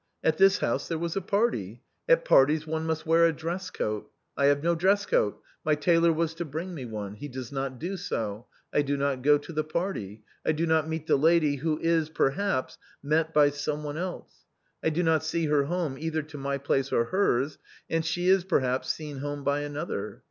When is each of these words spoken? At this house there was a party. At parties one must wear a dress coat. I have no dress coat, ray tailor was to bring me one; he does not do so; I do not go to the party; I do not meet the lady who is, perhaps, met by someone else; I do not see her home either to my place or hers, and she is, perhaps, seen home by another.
At 0.23 0.39
this 0.39 0.57
house 0.61 0.87
there 0.87 0.97
was 0.97 1.15
a 1.15 1.21
party. 1.21 1.83
At 2.09 2.25
parties 2.25 2.65
one 2.65 2.87
must 2.87 3.05
wear 3.05 3.27
a 3.27 3.31
dress 3.31 3.69
coat. 3.69 4.09
I 4.35 4.45
have 4.45 4.63
no 4.63 4.73
dress 4.73 5.05
coat, 5.05 5.39
ray 5.63 5.75
tailor 5.75 6.11
was 6.11 6.33
to 6.33 6.43
bring 6.45 6.73
me 6.73 6.85
one; 6.85 7.13
he 7.13 7.27
does 7.27 7.51
not 7.51 7.77
do 7.77 7.97
so; 7.97 8.47
I 8.73 8.81
do 8.81 8.97
not 8.97 9.21
go 9.21 9.37
to 9.37 9.53
the 9.53 9.63
party; 9.63 10.23
I 10.43 10.53
do 10.53 10.65
not 10.65 10.89
meet 10.89 11.05
the 11.05 11.17
lady 11.17 11.57
who 11.57 11.77
is, 11.79 12.09
perhaps, 12.09 12.79
met 13.03 13.31
by 13.31 13.51
someone 13.51 13.95
else; 13.99 14.47
I 14.83 14.89
do 14.89 15.03
not 15.03 15.23
see 15.23 15.45
her 15.45 15.65
home 15.65 15.99
either 15.99 16.23
to 16.23 16.37
my 16.39 16.57
place 16.57 16.91
or 16.91 17.05
hers, 17.13 17.59
and 17.87 18.03
she 18.03 18.27
is, 18.27 18.43
perhaps, 18.43 18.91
seen 18.91 19.19
home 19.19 19.43
by 19.43 19.59
another. 19.59 20.19